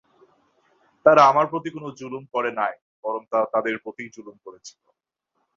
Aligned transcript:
তারা 1.05 1.21
আমার 1.25 1.45
প্রতি 1.51 1.69
কোন 1.75 1.85
জুলুম 1.99 2.23
করে 2.33 2.51
নাই 2.59 2.73
বরং 3.03 3.21
তারা 3.31 3.45
তাদের 3.53 3.75
প্রতিই 3.83 4.13
জুলুম 4.15 4.35
করেছিল। 4.45 4.83